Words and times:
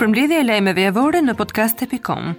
për 0.00 0.08
mbledhje 0.08 0.36
e 0.40 0.44
lajmeve 0.48 0.80
javore 0.86 1.18
në 1.20 1.34
podcast.com. 1.36 2.30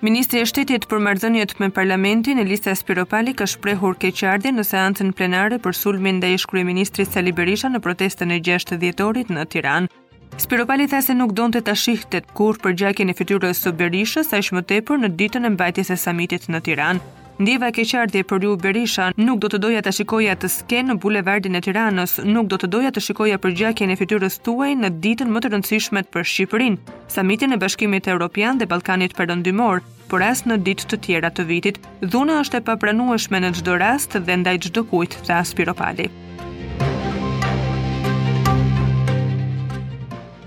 Ministri 0.00 0.40
e 0.40 0.46
Shtetit 0.48 0.86
për 0.88 1.02
Marrëdhëniet 1.04 1.52
me 1.60 1.68
Parlamentin 1.76 2.40
Elisa 2.40 2.72
Spiropali 2.72 3.34
ka 3.36 3.44
shprehur 3.44 3.98
keqardhje 4.00 4.54
në 4.56 4.64
seancën 4.64 5.12
plenare 5.12 5.58
për 5.60 5.76
sulmin 5.76 6.16
ndaj 6.22 6.38
kryeministrit 6.54 7.12
Sali 7.12 7.34
Berisha 7.36 7.68
në 7.68 7.82
protestën 7.84 8.32
e 8.32 8.40
6 8.48 8.74
dhjetorit 8.80 9.28
në 9.28 9.44
Tiranë. 9.52 9.92
Spiropali 10.40 10.88
tha 10.88 11.02
se 11.04 11.12
nuk 11.20 11.36
donte 11.36 11.60
ta 11.60 11.76
shihte 11.76 12.22
kurrë 12.32 12.64
përgjakjen 12.64 13.12
e 13.12 13.18
fytyrës 13.20 13.60
së 13.66 13.74
Berishës, 13.76 14.32
aq 14.32 14.54
më 14.56 14.64
tepër 14.72 15.04
në 15.04 15.12
ditën 15.20 15.44
e 15.44 15.52
mbajtjes 15.52 15.92
së 15.92 16.00
samitit 16.08 16.48
në 16.48 16.64
Tiranë. 16.70 17.18
Ndjeva 17.40 17.70
e 17.70 17.72
keqardhje 17.72 18.20
për 18.28 18.42
ju 18.44 18.48
Berisha, 18.60 19.04
nuk 19.16 19.38
do 19.40 19.48
të 19.48 19.60
doja 19.64 19.80
të 19.80 19.94
shikoja 19.96 20.34
të 20.42 20.50
sken 20.52 20.90
në 20.92 20.96
bulevardin 21.00 21.56
e 21.56 21.62
Tiranës, 21.64 22.18
nuk 22.34 22.50
do 22.52 22.58
të 22.60 22.68
doja 22.74 22.90
të 22.92 23.00
shikoja 23.06 23.38
për 23.40 23.54
gjakje 23.62 23.88
në 23.88 23.96
tuaj 24.44 24.68
në 24.82 24.88
ditën 25.00 25.30
më 25.32 25.40
të 25.40 25.48
rëndësishmet 25.54 26.12
për 26.12 26.22
Shqipërin, 26.34 26.76
samitin 27.08 27.52
e 27.56 27.60
bashkimit 27.62 28.08
e 28.10 28.14
Europian 28.14 28.58
dhe 28.60 28.66
Balkanit 28.68 29.16
për 29.16 29.32
rëndymor, 29.32 29.80
por 30.12 30.20
asë 30.28 30.48
në 30.52 30.56
ditë 30.68 30.84
të 30.92 30.96
tjera 31.06 31.30
të 31.32 31.42
vitit, 31.48 31.80
dhuna 32.12 32.42
është 32.44 32.60
e 32.60 32.64
papranueshme 32.68 33.40
në 33.40 33.54
gjdo 33.56 33.74
rast 33.80 34.18
dhe 34.20 34.34
ndaj 34.44 34.56
gjdo 34.68 34.84
kujt 34.92 35.16
dhe 35.28 35.40
piropali. 35.56 36.10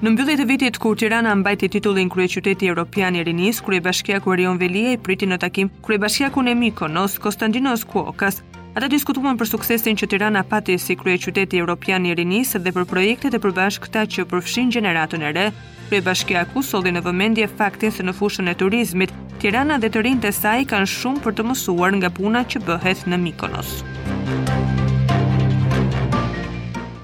Në 0.04 0.12
mbyllje 0.18 0.34
të 0.36 0.46
vitit 0.50 0.78
kur 0.84 0.98
Tirana 1.00 1.32
mbajti 1.40 1.70
titullin 1.78 2.10
kryeqyteti 2.12 2.68
evropian 2.68 3.16
i 3.16 3.22
rinis, 3.24 3.62
kryebashkia 3.64 4.18
ku 4.20 4.34
Erion 4.36 4.58
Velia 4.60 4.92
i 4.92 4.98
priti 5.00 5.24
në 5.32 5.38
takim 5.40 5.70
kryebashkiakun 5.80 6.50
e 6.50 6.50
Nemiko 6.52 6.90
Konstantinos 7.24 7.86
Kuokas. 7.88 8.42
Ata 8.76 8.88
diskutuan 8.92 9.38
për 9.38 9.48
suksesin 9.54 9.96
që 9.96 10.10
Tirana 10.12 10.44
pati 10.44 10.76
si 10.78 10.98
kryeqyteti 11.00 11.60
evropian 11.64 12.06
i 12.06 12.14
rinis 12.20 12.52
dhe 12.52 12.72
për 12.76 12.86
projektet 12.92 13.34
e 13.34 13.40
përbashkëta 13.40 14.04
që 14.12 14.28
përfshin 14.34 14.74
gjeneratën 14.76 15.22
e 15.22 15.32
re. 15.40 15.48
Kryebashkia 15.88 16.44
ku 16.54 16.62
solli 16.68 16.92
në 16.92 17.00
vëmendje 17.08 17.48
faktin 17.58 17.92
se 17.96 18.04
në 18.04 18.12
fushën 18.20 18.52
e 18.52 18.58
turizmit 18.60 19.16
Tirana 19.40 19.80
dhe 19.80 19.88
të 19.96 20.04
rinjtë 20.04 20.28
e 20.28 20.34
saj 20.42 20.60
kanë 20.74 20.86
shumë 20.98 21.24
për 21.24 21.40
të 21.40 21.48
mësuar 21.48 21.96
nga 22.02 22.10
puna 22.20 22.44
që 22.44 22.66
bëhet 22.68 23.08
në 23.08 23.22
Mikonos. 23.30 23.78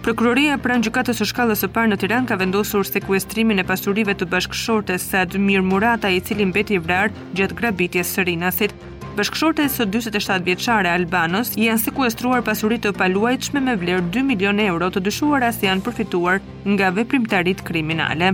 Prokuroria 0.09 0.55
pranë 0.57 0.87
gjykatës 0.87 1.19
së 1.21 1.25
shkallës 1.29 1.59
së 1.61 1.67
parë 1.73 1.89
në 1.91 1.95
Tiranë 2.01 2.27
ka 2.31 2.35
vendosur 2.41 2.87
sekuestrimin 2.87 3.61
e 3.61 3.65
pasurive 3.69 4.15
të 4.17 4.25
bashkëshortes 4.31 5.03
së 5.11 5.19
Admir 5.27 5.61
Murata, 5.61 6.09
i 6.09 6.17
cili 6.25 6.47
mbeti 6.49 6.79
i 6.79 6.79
vrarë 6.81 7.13
gjatë 7.37 7.57
grabitjes 7.59 8.15
së 8.17 8.25
rinasit. 8.25 8.73
Bashkëshorte 9.19 9.67
së 9.69 9.85
47 9.99 10.41
vjeçare 10.47 10.89
Albanos 10.95 11.53
janë 11.61 11.83
sekuestruar 11.83 12.41
pasurit 12.41 12.81
të 12.87 12.95
paluajtshme 12.97 13.61
me 13.67 13.77
vlerë 13.83 14.07
2 14.17 14.25
milion 14.31 14.63
euro 14.65 14.89
të 14.89 15.05
dyshuara 15.11 15.53
se 15.53 15.69
janë 15.69 15.85
përfituar 15.85 16.41
nga 16.73 16.89
veprimtaritë 16.97 17.69
kriminale. 17.69 18.33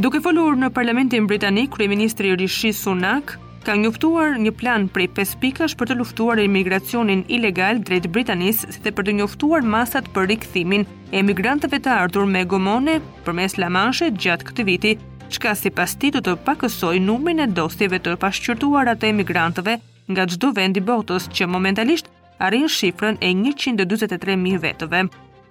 Duke 0.00 0.24
folur 0.24 0.56
në 0.56 0.72
Parlamentin 0.72 1.28
Britanik, 1.28 1.74
kryeministri 1.76 2.32
Rishi 2.40 2.72
Sunak 2.72 3.36
ka 3.62 3.76
njoftuar 3.78 4.34
një 4.42 4.50
plan 4.58 4.86
prej 4.90 5.06
5 5.16 5.36
pikash 5.42 5.76
për 5.78 5.90
të 5.92 5.98
luftuar 6.00 6.40
emigracionin 6.42 7.20
ilegal 7.36 7.78
drejt 7.86 8.08
Britanis 8.14 8.62
si 8.74 8.82
dhe 8.82 8.90
për 8.96 9.06
të 9.08 9.14
njoftuar 9.20 9.62
masat 9.74 10.08
për 10.14 10.26
rikëthimin 10.32 10.82
e 10.84 11.20
emigrantëve 11.20 11.78
të 11.84 11.92
ardhur 12.00 12.26
me 12.34 12.42
gomone 12.52 12.96
për 13.26 13.36
mes 13.38 13.54
Lamanshe 13.62 14.08
gjatë 14.24 14.48
këtë 14.50 14.66
viti, 14.68 14.94
qka 15.36 15.54
si 15.58 15.70
pas 15.78 15.94
ti 15.94 16.10
të 16.14 16.24
të 16.26 16.34
pakësoj 16.48 16.94
numrin 17.08 17.42
e 17.44 17.48
dosjeve 17.58 18.02
të 18.04 18.16
pashqyrtuar 18.24 18.92
atë 18.96 19.12
emigrantëve 19.12 19.78
nga 20.10 20.26
gjdo 20.32 20.52
vendi 20.58 20.82
botës 20.90 21.28
që 21.38 21.46
momentalisht 21.54 22.10
arin 22.42 22.66
shifrën 22.78 23.20
e 23.22 23.30
123.000 23.36 24.62
vetëve. 24.66 25.02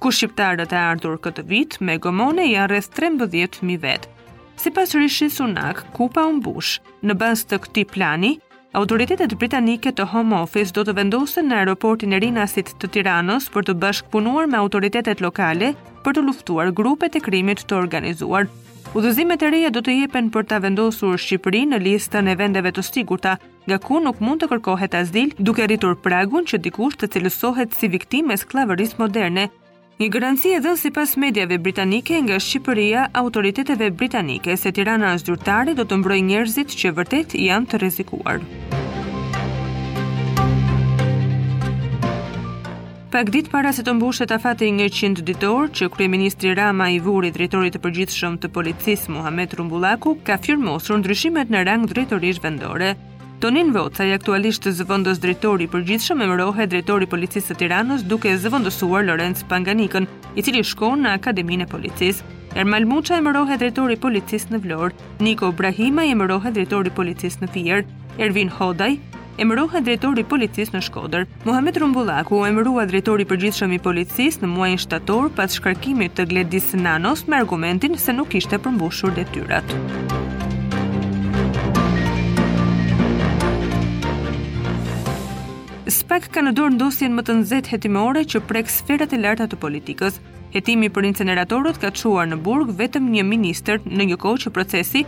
Ku 0.01 0.09
shqiptarët 0.15 0.73
e 0.73 0.81
ardhur 0.89 1.15
këtë 1.23 1.45
vit, 1.47 1.77
me 1.79 1.95
gomone 2.03 2.49
janë 2.49 2.71
rreth 2.73 2.89
13.000 2.97 3.79
vetë, 3.85 4.17
Si 4.61 4.69
pas 4.69 4.93
Rishi 4.93 5.25
Sunak, 5.35 5.79
kupa 5.97 6.21
unë 6.29 6.41
bush, 6.45 6.75
në 7.01 7.15
bas 7.17 7.39
të 7.49 7.57
këti 7.63 7.81
plani, 7.95 8.29
autoritetet 8.77 9.31
britanike 9.41 9.89
të 9.97 10.05
home 10.11 10.35
office 10.37 10.73
do 10.75 10.83
të 10.85 10.93
vendosen 10.99 11.47
në 11.49 11.57
aeroportin 11.63 12.13
e 12.13 12.19
rinasit 12.21 12.69
të 12.83 12.89
tiranës 12.95 13.47
për 13.55 13.65
të 13.67 13.73
bashkëpunuar 13.81 14.45
me 14.53 14.59
autoritetet 14.59 15.23
lokale 15.25 15.71
për 16.05 16.17
të 16.19 16.23
luftuar 16.27 16.69
grupet 16.79 17.17
e 17.17 17.21
krimit 17.27 17.63
të 17.71 17.79
organizuar. 17.79 18.45
Udhëzimet 18.93 19.41
e 19.41 19.49
reja 19.57 19.71
do 19.73 19.81
të 19.81 19.95
jepen 20.03 20.29
për 20.35 20.45
ta 20.53 20.59
vendosur 20.61 21.17
Shqipëri 21.17 21.63
në 21.73 21.79
listën 21.87 22.29
e 22.29 22.35
vendeve 22.43 22.73
të 22.75 22.83
sigurta, 22.91 23.39
nga 23.65 23.79
ku 23.87 23.97
nuk 24.05 24.21
mund 24.27 24.43
të 24.45 24.51
kërkohet 24.53 24.99
azil 25.01 25.33
duke 25.41 25.65
rritur 25.65 25.97
pragun 26.05 26.45
që 26.45 26.61
dikush 26.67 26.99
të 27.01 27.09
cilësohet 27.17 27.73
si 27.81 27.89
viktim 27.97 28.29
e 28.29 28.37
sklavëris 28.43 28.99
moderne, 29.01 29.49
Një 30.01 30.07
garanci 30.09 30.49
e 30.55 30.59
dhënë 30.65 30.79
sipas 30.81 31.11
mediave 31.21 31.59
britanike 31.61 32.15
nga 32.25 32.39
Shqipëria, 32.41 33.03
autoriteteve 33.21 33.91
britanike 33.93 34.55
se 34.57 34.71
Tirana 34.73 35.11
është 35.13 35.35
zyrtare 35.35 35.75
do 35.77 35.83
të 35.85 35.99
mbrojë 36.01 36.23
njerëzit 36.31 36.73
që 36.79 36.91
vërtet 36.97 37.35
janë 37.37 37.69
të 37.69 37.79
rrezikuar. 37.83 38.41
Pak 43.13 43.29
ditë 43.35 43.53
para 43.53 43.75
se 43.75 43.85
të 43.85 43.93
mbushet 43.99 44.33
afati 44.33 44.71
një 44.73 44.89
qindë 44.97 45.27
ditor 45.29 45.69
që 45.77 45.91
Kryeministri 45.93 46.55
Rama 46.57 46.89
i 46.89 46.97
vuri 47.05 47.29
drejtorit 47.35 47.75
të 47.77 47.83
përgjithshëm 47.85 48.41
të 48.41 48.49
policisë 48.57 49.13
Muhammed 49.13 49.53
Rumbullaku 49.59 50.15
ka 50.25 50.41
firmosur 50.47 50.97
ndryshimet 51.03 51.53
në 51.53 51.61
rang 51.69 51.85
drejtorish 51.93 52.41
vendore. 52.41 52.93
Tonin 53.41 53.71
Vocaj 53.73 54.05
aktualisht 54.13 54.67
zëvëndos 54.77 55.17
drejtori 55.17 55.65
për 55.69 55.81
gjithë 55.87 56.05
shumë 56.11 56.23
e 56.23 56.29
mërohe 56.29 56.65
drejtori 56.69 57.07
policisë 57.09 57.49
të 57.49 57.55
tiranës 57.63 58.03
duke 58.05 58.29
zëvëndosuar 58.43 59.07
Lorenz 59.07 59.41
Panganikën, 59.49 60.05
i 60.37 60.43
cili 60.45 60.61
shkon 60.61 61.01
në 61.01 61.15
Akademinë 61.17 61.65
e 61.65 61.71
Policisë. 61.71 62.21
Ermal 62.61 62.85
Muqa 62.85 63.17
e 63.17 63.23
mërohe 63.25 63.55
drejtori 63.63 63.97
policisë 64.03 64.53
në 64.53 64.59
Vlorë, 64.61 64.93
Niko 65.25 65.49
Brahima 65.57 66.05
e 66.05 66.13
mërohe 66.21 66.51
drejtori 66.53 66.93
policisë 66.93 67.41
në 67.41 67.49
Fierë, 67.55 67.83
Ervin 68.21 68.51
Hodaj, 68.59 68.99
emërua 69.41 69.81
drejtori 69.87 70.21
i 70.21 70.27
policisë 70.35 70.75
në 70.77 70.81
Shkodër. 70.91 71.25
Muhamet 71.49 71.79
Rumbullaku 71.81 72.43
u 72.43 72.43
emërua 72.45 72.83
drejtori 72.93 73.25
i 73.25 73.31
përgjithshëm 73.33 73.73
i 73.73 73.79
policisë 73.87 74.43
në 74.45 74.51
muajin 74.53 74.83
shtator 74.85 75.33
pas 75.39 75.57
shkarkimit 75.57 76.13
të 76.21 76.27
Gledis 76.29 76.75
Nanos 76.77 77.25
me 77.25 77.41
argumentin 77.41 77.97
se 77.97 78.13
nuk 78.13 78.37
ishte 78.37 78.61
përmbushur 78.61 79.15
detyrat. 79.17 79.75
pak 86.11 86.25
ka 86.35 86.41
në 86.43 86.51
dorë 86.59 86.73
ndosjen 86.75 87.13
më 87.15 87.23
të 87.23 87.33
nëzet 87.39 87.67
hetimore 87.71 88.25
që 88.27 88.41
prek 88.43 88.67
sferat 88.67 89.13
e 89.15 89.17
larta 89.23 89.45
të 89.47 89.55
politikës. 89.61 90.17
Hetimi 90.51 90.89
për 90.91 91.05
inceneratorët 91.07 91.77
ka 91.79 91.91
quar 91.95 92.25
në 92.27 92.35
burg 92.43 92.71
vetëm 92.79 93.05
një 93.13 93.21
minister 93.23 93.77
në 93.87 94.09
një 94.09 94.17
kohë 94.19 94.41
që 94.43 94.49
procesi 94.57 95.05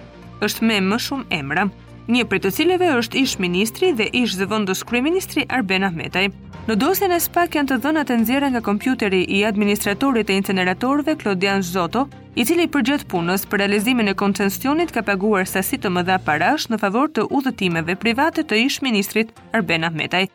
është 0.48 0.64
me 0.70 0.78
më 0.86 1.00
shumë 1.04 1.26
emra. 1.36 1.66
Një 2.08 2.24
për 2.32 2.40
të 2.46 2.52
cileve 2.56 2.88
është 3.02 3.20
ish 3.20 3.36
ministri 3.44 3.90
dhe 4.00 4.08
ish 4.16 4.38
zëvendës 4.40 4.86
kryeministri 4.88 5.44
Arben 5.58 5.84
Ahmetaj. 5.90 6.24
Në 6.70 6.78
dosjen 6.80 7.12
e 7.12 7.18
SPAK 7.20 7.58
janë 7.60 7.72
të 7.74 7.78
dhënat 7.84 8.14
e 8.14 8.18
nxjerra 8.22 8.52
nga 8.54 8.62
kompjuteri 8.70 9.24
i 9.24 9.42
administratorit 9.50 10.30
të 10.30 10.38
inceneratorëve 10.40 11.18
Klodian 11.24 11.64
Zoto, 11.68 12.06
i 12.40 12.46
cili 12.48 12.70
përgjat 12.72 13.04
punës 13.12 13.44
për 13.50 13.66
realizimin 13.66 14.08
e 14.08 14.16
koncesionit 14.24 14.96
ka 14.96 15.04
paguar 15.04 15.44
sasi 15.52 15.78
të 15.84 15.92
mëdha 15.98 16.22
parash 16.24 16.70
në 16.72 16.80
favor 16.86 17.12
të 17.12 17.28
udhëtimeve 17.28 17.98
private 18.06 18.48
të 18.48 18.62
ish 18.70 18.80
ministrit 18.88 19.36
Arben 19.52 19.84
Ahmetaj. 19.90 20.30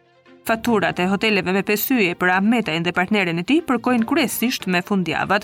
Faturat 0.49 0.99
e 0.99 1.05
hoteleve 1.07 1.53
me 1.53 1.61
pesyje 1.67 2.15
për 2.17 2.31
Ahmetajn 2.39 2.87
dhe 2.87 2.93
partnerin 2.97 3.41
e 3.41 3.43
tij 3.49 3.59
përkojnë 3.69 4.07
kryesisht 4.09 4.65
me 4.73 4.81
fundjavat. 4.91 5.43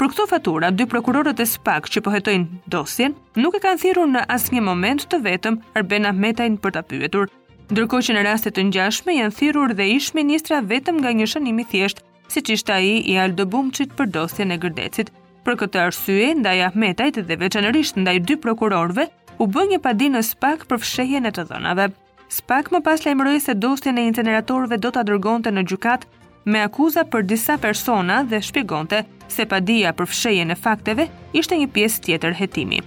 Për 0.00 0.08
këto 0.10 0.24
fatura, 0.30 0.72
dy 0.74 0.86
prokurorët 0.90 1.38
e 1.38 1.44
SPAK 1.46 1.86
që 1.92 2.00
po 2.02 2.10
hetojnë 2.10 2.64
dosjen 2.74 3.12
nuk 3.44 3.54
e 3.54 3.60
kanë 3.62 3.78
thirrur 3.84 4.08
në 4.10 4.24
asnjë 4.36 4.62
moment 4.68 5.04
të 5.12 5.20
vetëm 5.28 5.58
Arben 5.78 6.08
Ahmetajn 6.10 6.56
për 6.64 6.74
ta 6.74 6.82
pyetur. 6.90 7.30
Ndërkohë 7.70 8.06
që 8.08 8.16
në 8.18 8.24
raste 8.26 8.50
të 8.56 8.64
ngjashme 8.70 9.14
janë 9.14 9.36
thirrur 9.38 9.74
dhe 9.78 9.86
ish 9.94 10.10
ministra 10.18 10.58
vetëm 10.74 10.98
nga 11.04 11.12
një 11.20 11.28
shënim 11.36 11.60
i 11.62 11.66
thjeshtë, 11.70 12.02
siç 12.34 12.50
ishte 12.56 12.74
ai 12.80 12.96
i 13.12 13.14
Aldo 13.22 13.46
Bumçit 13.54 13.94
për 13.98 14.10
dosjen 14.18 14.50
e 14.50 14.56
Gërdecit. 14.64 15.12
Për 15.46 15.60
këtë 15.62 15.84
arsye, 15.86 16.32
ndaj 16.42 16.64
Ahmetajt 16.72 17.22
dhe 17.30 17.38
veçanërisht 17.44 18.02
ndaj 18.02 18.16
dy 18.26 18.38
prokurorëve, 18.42 19.06
u 19.38 19.46
bë 19.46 19.64
një 19.74 19.80
padinë 19.86 20.18
në 20.18 20.24
SPAK 20.32 20.66
për 20.66 20.82
fshehjen 20.82 21.30
e 21.30 21.32
të 21.38 21.46
dhënave. 21.52 21.88
Spak 22.28 22.72
më 22.74 22.80
pas 22.82 23.04
lajmëroi 23.06 23.38
se 23.42 23.54
dosjen 23.54 23.94
në 23.96 24.06
incineratorëve 24.10 24.80
do 24.82 24.90
ta 24.90 25.04
dërgonte 25.06 25.52
në 25.54 25.62
gjykat 25.70 26.06
me 26.50 26.62
akuza 26.64 27.04
për 27.10 27.22
disa 27.26 27.56
persona 27.58 28.22
dhe 28.26 28.40
shpjegonte 28.42 29.04
se 29.30 29.46
padia 29.50 29.92
për 29.98 30.06
fshehjen 30.10 30.50
e 30.54 30.58
fakteve 30.66 31.08
ishte 31.38 31.58
një 31.60 31.68
pjesë 31.74 32.02
tjetër 32.06 32.34
hetimi. 32.40 32.80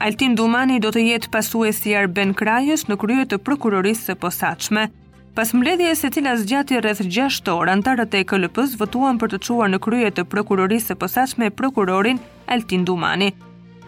Altin 0.00 0.34
Dumani 0.38 0.78
do 0.80 0.88
të 0.92 1.02
jetë 1.06 1.28
pasuesi 1.30 1.90
i 1.90 1.96
Arben 2.00 2.30
Krajës 2.34 2.86
në 2.88 2.96
krye 3.02 3.26
të 3.28 3.38
prokurorisë 3.46 4.06
së 4.10 4.14
posaçme. 4.22 4.86
Pas 5.36 5.52
mbledhjes 5.54 6.00
së 6.02 6.08
cilës 6.16 6.40
zgjati 6.46 6.80
rreth 6.80 7.04
6 7.04 7.52
orë, 7.52 7.74
antarët 7.76 8.16
e 8.18 8.24
KLP-s 8.30 8.78
votuan 8.80 9.20
për 9.20 9.34
të 9.34 9.38
çuar 9.46 9.70
në 9.70 9.78
krye 9.84 10.10
të 10.16 10.24
prokurorisë 10.32 10.92
së 10.94 10.98
posaçme 11.04 11.50
prokurorin 11.54 12.18
Altin 12.50 12.86
Dumani. 12.88 13.28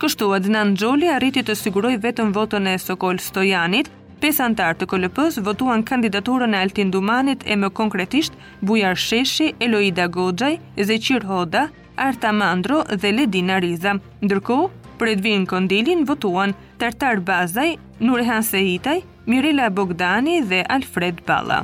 Kështu 0.03 0.27
Adnan 0.35 0.73
Xholi 0.75 1.07
arriti 1.15 1.45
të 1.47 1.55
siguroj 1.55 1.93
vetëm 2.03 2.33
votën 2.35 2.65
e 2.67 2.73
Sokol 2.85 3.21
Stojanit, 3.23 3.87
pesë 4.19 4.43
antar 4.49 4.75
të 4.75 4.89
KLP-s 4.91 5.39
votuan 5.47 5.85
kandidaturën 5.87 6.57
e 6.57 6.63
Altin 6.65 6.89
Dumanit 6.91 7.45
e 7.47 7.55
më 7.55 7.69
konkretisht 7.79 8.35
Bujar 8.67 8.99
Sheshi, 8.99 9.53
Eloida 9.63 10.09
Goxhaj, 10.09 10.57
Zeqir 10.91 11.23
Hoda, 11.31 11.69
Arta 11.97 12.33
Mandro 12.35 12.81
dhe 12.99 13.13
Ledina 13.15 13.61
Riza. 13.63 13.95
Ndërkohë, 14.27 14.67
për 14.99 15.13
Edvin 15.15 15.47
Kondilin 15.47 16.03
votuan 16.11 16.57
Tartar 16.83 17.23
Bazaj, 17.23 17.77
Nurehan 18.03 18.43
Sehitaj, 18.43 18.99
Mirela 19.31 19.71
Bogdani 19.71 20.41
dhe 20.51 20.65
Alfred 20.67 21.23
Balla. 21.31 21.63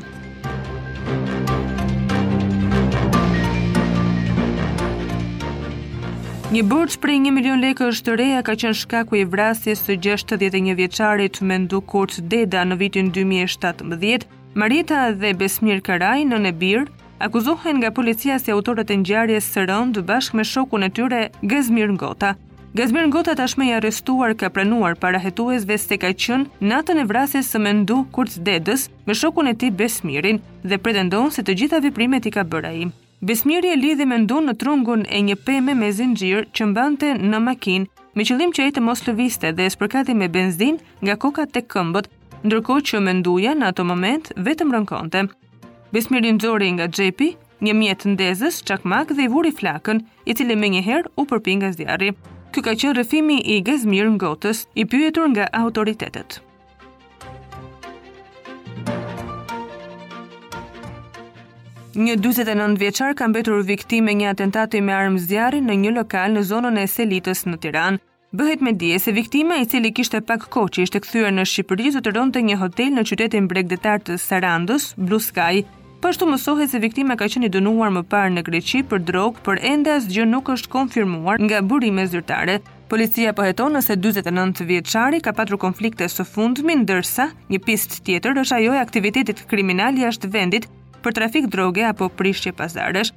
Një 6.49 6.63
borx 6.65 6.95
prej 6.97 7.19
1 7.21 7.35
milion 7.37 7.61
lekë 7.61 7.85
është 7.93 8.13
reja 8.17 8.39
ka 8.41 8.55
qenë 8.57 8.77
shkaku 8.81 9.19
i 9.19 9.27
vrasjes 9.29 9.83
së 9.85 9.99
61 10.01 10.71
vjeçarit 10.79 11.41
ndu 11.45 11.83
Kurt 11.85 12.15
Deda 12.33 12.63
në 12.65 12.77
vitin 12.81 13.11
2017. 13.13 14.25
Marita 14.57 15.03
dhe 15.13 15.35
Besmir 15.37 15.83
Karaj 15.85 16.23
në 16.31 16.39
Nebir 16.47 16.87
akuzohen 17.21 17.77
nga 17.83 17.91
policia 17.93 18.39
si 18.41 18.49
autorët 18.57 18.89
e 18.89 18.97
ngjarjes 19.03 19.45
së 19.59 19.67
rënd 19.69 20.01
bashkë 20.09 20.37
me 20.41 20.45
shokun 20.55 20.87
e 20.89 20.89
tyre 20.89 21.19
Gazmir 21.43 21.93
Ngota. 21.93 22.31
Gazmir 22.73 23.11
Ngota 23.13 23.35
tashmë 23.37 23.67
i 23.69 23.75
arrestuar 23.83 24.33
ka 24.35 24.49
pranuar 24.49 24.97
para 24.97 25.21
hetuesve 25.21 25.77
se 25.79 25.99
ka 26.01 26.15
qenë 26.17 26.65
natën 26.73 27.03
e 27.03 27.05
vrasjes 27.13 27.53
së 27.53 27.61
ndu 27.61 28.07
Kurt 28.17 28.41
Dedës 28.41 28.89
me 29.05 29.13
shokun 29.13 29.53
e 29.53 29.53
tij 29.55 29.77
Besmirin 29.85 30.41
dhe 30.65 30.81
pretendon 30.81 31.29
se 31.29 31.45
të 31.45 31.59
gjitha 31.61 31.83
veprimet 31.85 32.25
i 32.25 32.33
ka 32.33 32.41
bërë 32.49 32.71
ai. 32.73 32.89
Besmirje 33.23 33.73
lidhi 33.77 34.05
me 34.07 34.17
ndunë 34.23 34.51
në 34.53 34.55
trungun 34.61 35.01
e 35.11 35.19
një 35.27 35.35
peme 35.47 35.75
me 35.75 35.89
zinxhir 35.91 36.45
që 36.55 36.67
mbante 36.71 37.09
në 37.19 37.41
makinë 37.47 38.05
me 38.15 38.27
qëllim 38.29 38.53
që 38.55 38.67
e 38.71 38.75
të 38.77 38.85
mos 38.87 39.03
lëviste 39.09 39.51
dhe 39.59 39.67
e 39.67 39.73
spërkati 39.75 40.15
me 40.15 40.29
benzin 40.29 40.79
nga 41.03 41.17
koka 41.19 41.49
të 41.51 41.65
këmbët, 41.73 42.07
ndërko 42.47 42.77
që 42.91 43.01
me 43.03 43.17
nduja 43.19 43.57
në 43.59 43.69
ato 43.73 43.87
moment 43.91 44.31
vetëm 44.47 44.71
rënkonte. 44.77 45.25
Besmirin 45.93 46.39
zori 46.39 46.71
nga 46.79 46.87
gjepi, 46.87 47.33
një 47.65 47.75
mjetë 47.83 48.15
ndezës, 48.15 48.63
çakmak 48.71 49.11
dhe 49.19 49.27
i 49.27 49.31
vuri 49.35 49.51
flakën, 49.51 49.99
i 50.31 50.35
cili 50.39 50.55
me 50.57 50.71
njëherë 50.77 51.11
u 51.19 51.27
përpinga 51.33 51.65
nga 51.73 51.83
zjarri. 51.83 52.15
Ky 52.55 52.63
ka 52.63 52.79
qenë 52.81 52.99
rëfimi 53.03 53.43
i 53.43 53.59
Gazmir 53.67 54.07
Ngotës, 54.15 54.69
i 54.79 54.87
pyetur 54.87 55.27
nga 55.35 55.51
autoritetet. 55.65 56.39
Një 61.97 62.19
49 62.21 62.77
vjeçar 62.77 63.15
ka 63.17 63.25
mbetur 63.33 63.63
viktimë 63.65 64.11
e 64.11 64.15
një 64.21 64.27
atentati 64.33 64.81
me 64.85 64.93
armë 64.93 65.23
zjarri 65.25 65.63
në 65.65 65.77
një 65.85 65.93
lokal 65.97 66.35
në 66.37 66.43
zonën 66.45 66.77
e 66.77 66.85
Selitës 66.85 67.47
në 67.49 67.57
Tiranë. 67.63 68.01
Bëhet 68.37 68.61
me 68.61 68.75
dije 68.77 68.99
se 69.01 69.13
viktima 69.17 69.57
i 69.57 69.65
cili 69.67 69.89
kishte 69.97 70.21
pak 70.21 70.45
kohë 70.53 70.73
që 70.77 70.83
ishte 70.85 71.01
kthyer 71.01 71.33
në 71.33 71.47
Shqipëri 71.49 71.95
do 71.95 72.03
të 72.05 72.13
rronte 72.13 72.43
një 72.45 72.59
hotel 72.61 72.93
në 72.93 73.07
qytetin 73.09 73.49
bregdetar 73.49 74.05
të 74.05 74.19
Sarandës, 74.21 74.91
Blue 74.99 75.21
Sky. 75.25 75.65
Pashtu 76.05 76.27
po 76.29 76.33
mësohet 76.35 76.69
se 76.69 76.79
viktima 76.85 77.17
ka 77.19 77.25
qenë 77.27 77.49
i 77.49 77.55
dënuar 77.57 77.95
më 77.97 78.03
parë 78.11 78.35
në 78.37 78.43
Greqi 78.47 78.85
për 78.87 79.03
drogë, 79.09 79.41
por 79.49 79.57
ende 79.59 79.97
asgjë 79.97 80.27
nuk 80.29 80.53
është 80.55 80.71
konfirmuar 80.77 81.41
nga 81.43 81.63
burime 81.67 82.05
zyrtare. 82.07 82.61
Policia 82.89 83.33
po 83.37 83.45
heton 83.49 83.75
nëse 83.77 83.97
49 83.97 84.61
vjeçari 84.69 85.23
ka 85.25 85.33
patur 85.35 85.59
konflikte 85.61 86.07
së 86.09 86.25
fundmi, 86.29 86.77
ndërsa 86.85 87.31
një 87.49 87.63
pistë 87.67 88.05
tjetër 88.07 88.45
është 88.45 88.61
ajo 88.61 88.77
e 88.77 88.85
aktivitetit 88.85 89.43
kriminal 89.51 89.97
jashtë 90.01 90.31
vendit, 90.37 90.69
për 91.03 91.15
trafik 91.19 91.47
droge 91.49 91.85
apo 91.87 92.09
prishje 92.09 92.53
pazarësh. 92.53 93.13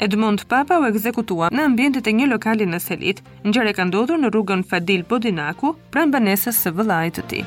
Edmund 0.00 0.46
Papa 0.48 0.78
u 0.80 0.86
ekzekutua 0.88 1.50
në 1.52 1.64
ambientet 1.70 2.06
e 2.08 2.14
një 2.16 2.30
lokali 2.30 2.66
në 2.66 2.78
Selit, 2.80 3.22
në 3.44 3.52
gjere 3.56 3.74
ka 3.76 3.84
ndodhur 3.88 4.20
në 4.22 4.30
rrugën 4.32 4.62
Fadil 4.70 5.02
Bodinaku, 5.10 5.74
pra 5.92 6.06
në 6.06 6.14
banesës 6.16 6.60
së 6.64 6.72
vëllajt 6.78 7.18
të 7.18 7.26
ti. 7.34 7.42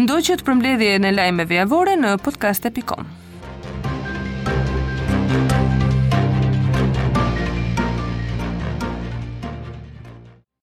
Ndoqet 0.00 0.44
përmledhje 0.46 0.98
në 1.06 1.14
lajmeve 1.16 1.60
javore 1.62 1.96
në 2.00 2.16
podcast.com. 2.26 3.29